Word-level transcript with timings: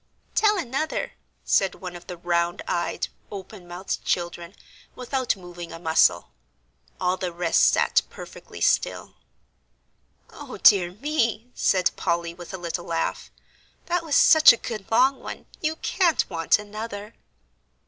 "Tell 0.33 0.57
another," 0.57 1.11
said 1.45 1.75
one 1.75 1.95
of 1.95 2.07
the 2.07 2.17
round 2.17 2.63
eyed, 2.67 3.09
open 3.31 3.67
mouthed 3.67 4.03
children, 4.03 4.55
without 4.95 5.35
moving 5.37 5.71
a 5.71 5.77
muscle. 5.77 6.31
All 6.99 7.17
the 7.17 7.31
rest 7.31 7.65
sat 7.71 8.01
perfectly 8.09 8.61
still. 8.61 9.13
"O 10.31 10.57
dear 10.57 10.91
me," 10.93 11.51
said 11.53 11.91
Polly, 11.97 12.33
with 12.33 12.51
a 12.51 12.57
little 12.57 12.85
laugh, 12.85 13.29
"that 13.85 14.03
was 14.03 14.15
such 14.15 14.51
a 14.51 14.57
good 14.57 14.89
long 14.89 15.19
one, 15.19 15.45
you 15.61 15.75
can't 15.75 16.27
want 16.31 16.57
another." 16.57 17.13